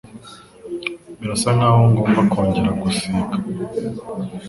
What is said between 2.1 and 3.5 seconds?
kongera gusiga